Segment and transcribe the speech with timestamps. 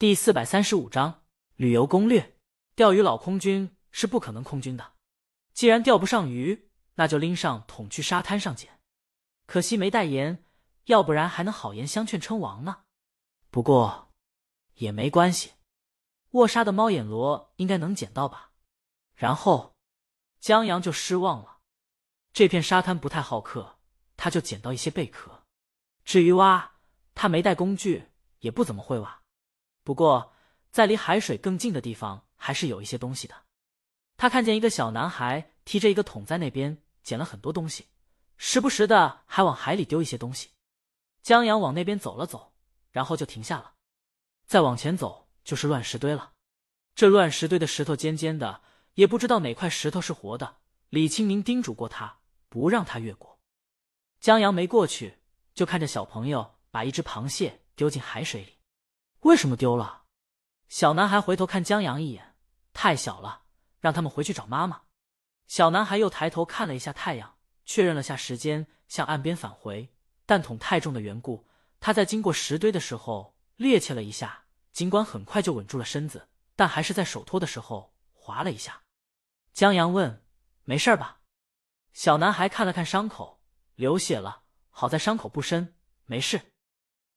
[0.00, 1.24] 第四百三十五章
[1.56, 2.34] 旅游攻略。
[2.74, 4.94] 钓鱼佬空军是不可能空军的，
[5.52, 8.80] 既然钓不上鱼，那就拎上桶去沙滩上捡。
[9.44, 10.42] 可惜没带盐，
[10.86, 12.84] 要不然还能好言相劝称王呢。
[13.50, 14.10] 不过
[14.76, 15.52] 也没关系，
[16.30, 18.52] 卧沙的猫眼螺应该能捡到吧。
[19.14, 19.76] 然后
[20.38, 21.58] 江阳就失望了，
[22.32, 23.78] 这片沙滩不太好客，
[24.16, 25.44] 他就捡到一些贝壳。
[26.06, 26.76] 至于挖，
[27.14, 28.08] 他没带工具，
[28.38, 29.19] 也不怎么会挖。
[29.90, 30.32] 不过
[30.70, 33.34] 在离海水更近的地方，还是有一些东西的。
[34.16, 37.88] 他看见一个小男孩提着一个桶在那边捡了很多东西，
[38.36, 40.50] 时不时的还往海里丢一些东西。
[41.24, 42.52] 江阳往那边走了走，
[42.92, 43.72] 然后就停下了。
[44.46, 46.34] 再往前走就是乱石堆了，
[46.94, 48.60] 这乱石堆的石头尖尖的。
[48.94, 50.58] 也不知道哪块石头是活的。
[50.90, 53.40] 李清明叮嘱过他，不让他越过。
[54.20, 55.18] 江阳没过去，
[55.52, 58.52] 就看着小朋友把一只螃蟹丢进海水里。
[59.20, 60.04] 为什么丢了？
[60.68, 62.36] 小男孩回头看江阳一眼，
[62.72, 63.42] 太小了，
[63.78, 64.82] 让他们回去找妈妈。
[65.46, 69.94] 小男孩又抬头看了一下太阳，确认了下时间，向岸边返回。
[70.26, 71.46] 但桶太重的缘故，
[71.80, 77.94] 他在经过石堆的时候趔趄了一下，尽管很快就稳住了身子，但还是在手托的时候。
[78.22, 78.82] 滑了一下，
[79.54, 80.22] 江阳问
[80.64, 81.20] ：“没事吧？”
[81.94, 83.40] 小男孩看了看伤口，
[83.74, 85.74] 流血了，好在伤口不深，
[86.04, 86.52] 没事。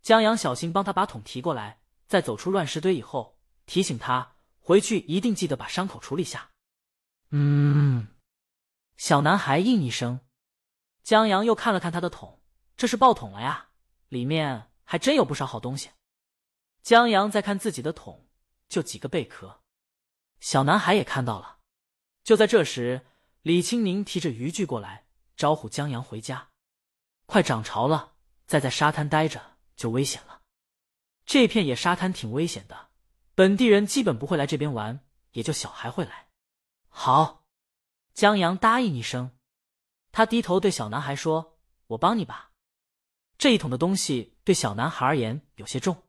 [0.00, 6.50] 江阳小心帮他把桶提过来，在走出乱石堆以后，提醒他回去一定记得把伤口处理下。
[7.30, 8.08] 嗯，
[8.96, 10.20] 小男孩应一声。
[11.02, 12.42] 江阳又看了看他的桶，
[12.76, 13.68] 这是爆桶了呀，
[14.08, 15.90] 里面还真有不少好东西。
[16.82, 18.28] 江阳再看自己的桶，
[18.68, 19.62] 就几个贝壳。
[20.40, 21.58] 小男孩也看到了。
[22.22, 23.06] 就在这时，
[23.42, 26.48] 李青宁提着渔具过来，招呼江阳回家。
[27.26, 28.14] 快涨潮了，
[28.46, 30.42] 再在沙滩待着就危险了。
[31.26, 32.88] 这片野沙滩挺危险的，
[33.34, 35.00] 本地人基本不会来这边玩，
[35.32, 36.28] 也就小孩会来。
[36.88, 37.44] 好，
[38.14, 39.32] 江阳答应一声。
[40.12, 42.52] 他低头对小男孩说：“我帮你吧。”
[43.36, 46.04] 这一桶的东西对小男孩而言有些重，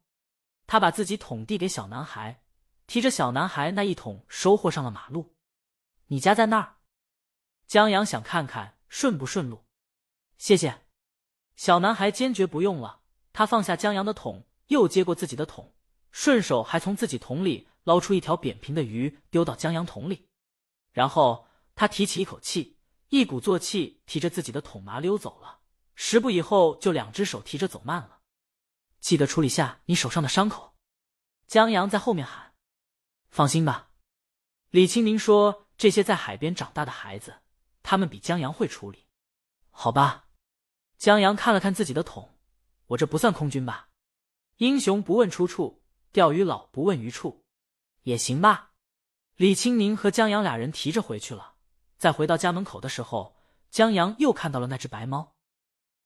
[0.66, 2.44] 他把自己桶递给小男孩。
[2.85, 5.35] 提着小男孩那一桶收获上了马路。
[6.06, 6.77] 你家在那儿？
[7.66, 9.66] 江阳想看看顺不顺路。
[10.38, 10.85] 谢谢。
[11.57, 13.01] 小男孩坚决不用了。
[13.33, 15.73] 他放下江阳的桶，又接过自己的桶，
[16.11, 20.29] 顺手还从自己桶里捞出一条扁平的鱼，丢到江阳桶里。
[20.91, 22.77] 然后他提起一口气，
[23.09, 25.59] 一鼓作气提着自己的桶麻溜走了。
[25.95, 28.19] 十步以后，就两只手提着走慢了。
[29.00, 30.75] 记得处理下你手上的伤口。
[31.47, 32.53] 江阳在后面喊。
[33.29, 33.91] 放心吧，
[34.69, 37.41] 李清明说：“这些在海边长大的孩子，
[37.83, 39.07] 他们比江阳会处理。”
[39.69, 40.27] 好吧，
[40.97, 42.38] 江阳看了看自己的桶，
[42.88, 43.87] 我这不算空军吧？
[44.57, 47.45] 英雄不问出处，钓鱼佬不问鱼处，
[48.01, 48.72] 也行吧。
[49.35, 51.53] 李清宁和江阳俩人提着回去了。
[52.00, 53.35] 在回到家门口的时候，
[53.69, 55.35] 江阳又看到了那只白猫。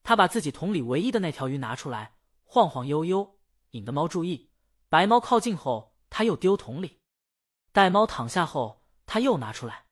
[0.03, 3.39] 他把自己桶里唯一的那条鱼拿出来，晃晃悠悠，
[3.69, 4.49] 引得猫注意。
[4.89, 6.99] 白猫靠近后，他又丢桶里。
[7.71, 9.85] 待猫躺下后，他又拿出来，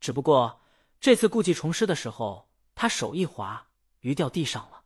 [0.00, 0.60] 只不过
[0.98, 3.68] 这次故技重施的时候，他手一滑，
[4.00, 4.82] 鱼掉地上了。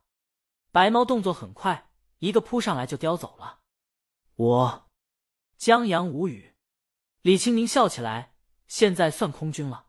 [0.71, 1.89] 白猫动作很快，
[2.19, 3.59] 一个扑上来就叼走了。
[4.35, 4.89] 我
[5.57, 6.55] 江阳无语，
[7.21, 8.35] 李清明笑起来。
[8.67, 9.85] 现在算空军了。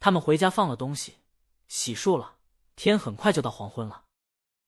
[0.00, 1.16] 他们回家放了东西，
[1.66, 2.36] 洗漱了。
[2.74, 4.06] 天很快就到黄昏了。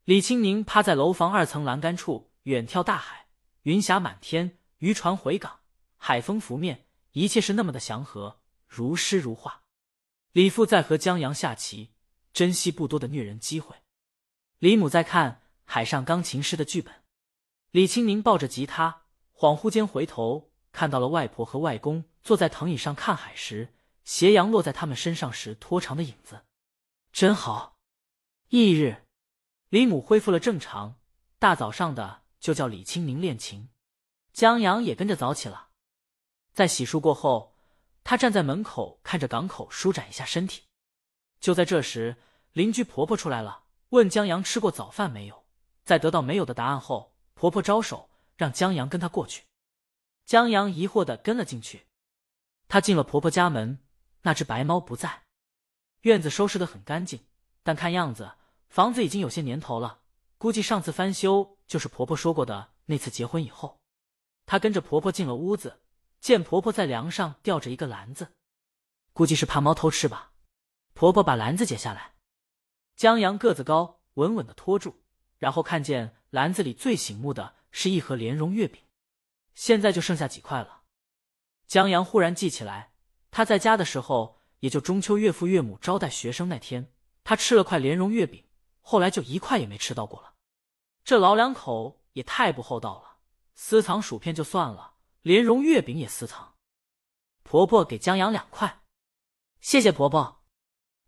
[0.05, 3.29] 李清明趴在楼房二层栏杆处，远眺大海，
[3.63, 5.61] 云霞满天，渔船回港，
[5.97, 6.87] 海风拂面。
[7.13, 9.63] 一切是那么的祥和，如诗如画。
[10.33, 11.95] 李父在和江阳下棋，
[12.33, 13.77] 珍惜不多的虐人机会。
[14.59, 15.33] 李母在看
[15.73, 16.93] 《海上钢琴师》的剧本。
[17.71, 23.73] 李清明抱着吉他，恍惚间回头看到了外婆和外公坐在藤椅上看海时，
[24.03, 26.41] 斜阳落在他们身上时拖长的影子，
[27.13, 27.77] 真好。
[28.49, 29.07] 翌日，
[29.69, 30.97] 李母恢复了正常，
[31.39, 33.69] 大早上的就叫李清明练琴，
[34.33, 35.69] 江阳也跟着早起了。
[36.53, 37.55] 在洗漱过后，
[38.03, 40.65] 他站在门口看着港口，舒展一下身体。
[41.39, 42.17] 就在这时，
[42.55, 45.40] 邻居婆婆出来了，问江阳吃过早饭没有。
[45.91, 49.43] 在得到没有的答案后，婆婆招手让江阳跟她过去。
[50.25, 51.89] 江阳疑惑的跟了进去。
[52.69, 53.81] 他进了婆婆家门，
[54.23, 55.25] 那只白猫不在。
[56.03, 57.27] 院子收拾的很干净，
[57.65, 58.35] 但看样子
[58.69, 60.03] 房子已经有些年头了，
[60.39, 63.81] 估计上次翻修就是婆婆说过的那次结婚以后。
[64.47, 65.81] 他跟着婆婆进了屋子。
[66.21, 68.29] 见婆婆在梁上吊着一个篮子，
[69.13, 70.31] 估计是怕猫偷吃吧。
[70.95, 72.15] 婆婆把篮子解下来，
[72.95, 75.03] 江阳个子高，稳稳的托住，
[75.41, 78.81] 然后看见篮子里最醒目的是一盒莲蓉月饼。
[79.57, 80.83] 现在就剩下几块了。
[81.67, 82.93] 江阳忽然记起来，
[83.33, 86.93] 他在家的时候，也就中秋岳父岳母招待学生那天，
[87.25, 88.49] 他吃了块莲蓉月饼，
[88.81, 90.35] 后来就一块也没吃到过了。
[91.03, 93.19] 这老两口也太不厚道了，
[93.55, 96.55] 私藏薯片就算了，莲蓉月饼也私藏。
[97.43, 98.83] 婆婆给江阳两块，
[99.61, 100.45] 谢谢婆婆。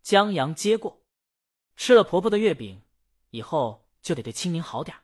[0.01, 1.01] 江阳接过，
[1.75, 2.83] 吃了婆婆的月饼，
[3.29, 4.95] 以后就得对青宁好点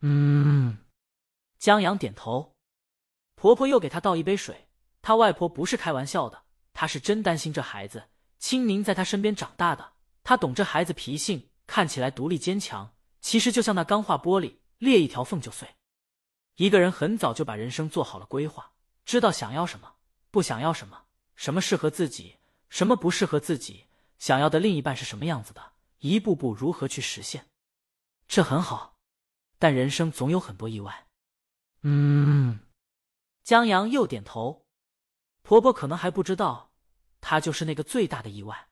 [0.00, 0.78] 嗯，
[1.58, 2.56] 江阳点头。
[3.36, 4.66] 婆婆又给他倒一杯水。
[5.02, 6.42] 他外婆不是开玩笑的，
[6.72, 8.08] 她是真担心这孩子。
[8.40, 9.92] 青宁在她身边长大的，
[10.24, 15.76] 她懂这孩子脾性，看起来独立坚强，其实就像那钢化玻璃，裂一条缝就碎。
[16.56, 18.72] 一个人很早就把人生做好了规划，
[19.04, 19.94] 知道想要什么，
[20.32, 21.04] 不想要什么，
[21.36, 22.38] 什么适合自己，
[22.68, 23.84] 什么不适合自己，
[24.18, 27.46] 想要的另一半是什么样子的，一步步如何去实现，
[28.26, 28.96] 这很好。
[29.58, 31.06] 但人生总有很多意外。
[31.82, 32.60] 嗯，
[33.42, 34.66] 江阳又点头。
[35.42, 36.72] 婆婆可能还不知道，
[37.20, 38.68] 她就是那个最大的意外。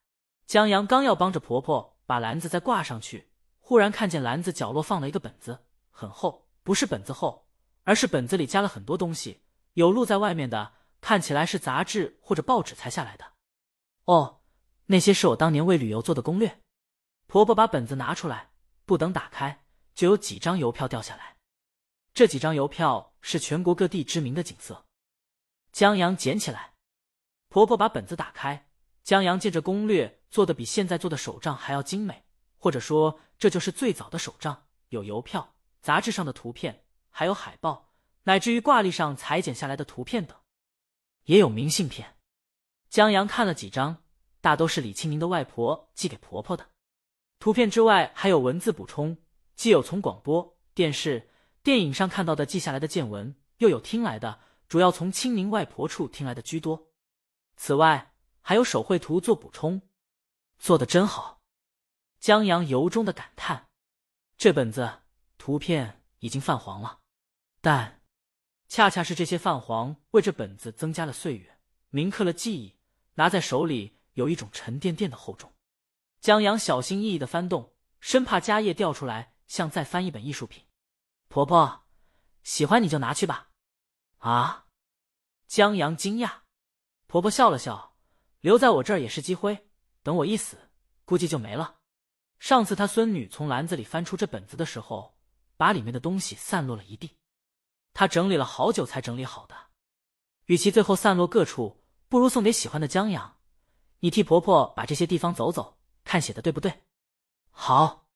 [0.47, 3.31] 江阳刚要帮着婆婆把篮子再挂上去，
[3.61, 7.49] 忽然看见篮子角落放了一个本子，很厚，不是本子厚，
[7.85, 9.43] 而是本子里加了很多东西，
[9.73, 13.33] 有露在外面的，看起来是杂志或者报纸裁下来的。
[14.05, 14.43] 哦，
[14.87, 16.61] 那些是我当年为旅游做的攻略。
[17.27, 18.51] 婆婆把本子拿出来，
[18.85, 19.65] 不等打开，
[19.95, 21.37] 就有几张邮票掉下来。
[22.13, 24.87] 这几张邮票是全国各地知名的景色。
[25.73, 26.75] 江阳捡起来，
[27.49, 28.69] 婆婆把本子打开。
[29.03, 32.25] 江阳见这攻略做的比现在做的手账还要精美，
[32.57, 37.93] 或者说这就是最早的手账，有邮票、杂志上的图片，还有海报，
[38.23, 40.39] 乃至于挂历上裁剪下来的图片等，
[41.25, 42.17] 也有明信片。
[42.89, 44.05] 江阳看了几张，
[44.41, 46.71] 大都是李清明的外婆寄给婆婆的。
[47.45, 49.19] 图片之外还有文字补充，
[49.55, 51.29] 既有从广播电视、
[51.63, 54.41] 电影上看到的记下来的见闻，又有听来的。
[54.67, 56.89] 主要从清明外婆处听来的居多，
[57.59, 59.83] 此外还有手绘图做补充，
[60.57, 61.43] 做的真好。
[62.19, 63.69] 江阳由衷的感叹：
[64.39, 65.03] 这本子
[65.37, 67.01] 图片已经泛黄了，
[67.61, 68.01] 但
[68.69, 71.59] 恰恰是这些泛黄，为这本子增加了岁月，
[71.91, 72.79] 铭刻了记忆，
[73.17, 75.54] 拿在手里有一种沉甸甸的厚重。
[76.25, 80.65] 江阳小心翼翼的翻动，生怕家业掉出来，像再翻一本艺术品。
[81.29, 81.85] 婆婆
[82.43, 83.51] 喜欢你就拿去吧。
[84.21, 84.65] 啊！
[85.47, 86.37] 江阳惊讶，
[87.07, 87.99] 婆婆笑了笑，
[88.41, 89.69] 留在我这儿也是积灰，
[90.03, 90.57] 等我一死，
[91.05, 91.77] 估计就没了。
[92.39, 95.19] 上次他孙女从篮子里翻出这本子的时候，
[95.59, 97.19] 把里面的东西散落了一地，
[97.93, 99.55] 他整理了好久才整理好的。
[100.47, 103.37] 与其最后散落各处，不如送给喜欢的江阳。
[103.99, 105.77] 你替婆婆把这些地方走走，
[106.15, 106.85] 看写的对不对？
[107.51, 108.07] 好。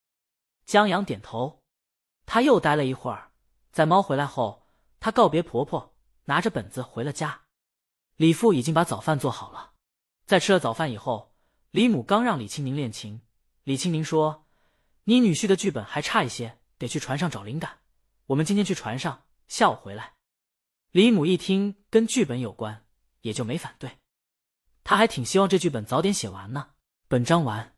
[0.64, 1.64] 江阳点头。
[2.26, 3.32] 他又待了一会儿，
[3.72, 4.68] 在猫回来后，
[5.00, 5.96] 他告别婆婆。
[6.26, 7.46] 拿着本子回了家，
[8.14, 9.72] 李父已经把早饭做好了。
[10.26, 11.34] 在吃了早饭以后，
[11.72, 13.20] 李母刚让李青宁练琴。
[13.64, 14.46] 李青宁说
[15.04, 17.80] ：“你女婿的剧本还差一些，得去船上找灵感。
[18.26, 20.14] 我们今天去船上，下午回来。”
[20.92, 22.86] 李母一听跟剧本有关，
[23.22, 23.98] 也就没反对。
[24.84, 26.70] 他还挺希望这剧本早点写完呢。
[27.08, 27.74] 本章完。